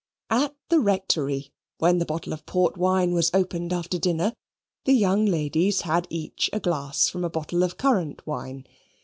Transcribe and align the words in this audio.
At 0.31 0.55
the 0.69 0.79
Rectory, 0.79 1.53
when 1.77 1.99
the 1.99 2.07
bottle 2.07 2.33
of 2.33 2.47
port 2.47 2.75
wine 2.75 3.13
was 3.13 3.29
opened 3.35 3.71
after 3.71 3.99
dinner, 3.99 4.33
the 4.85 4.93
young 4.95 5.27
ladies 5.27 5.81
had 5.81 6.07
each 6.09 6.49
a 6.51 6.59
glass 6.59 7.07
from 7.07 7.23
a 7.23 7.29
bottle 7.29 7.61
of 7.61 7.77
currant 7.77 8.25
wine. 8.25 8.65